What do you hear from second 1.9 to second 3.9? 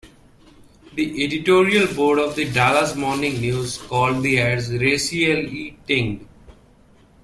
board of the "Dallas Morning News"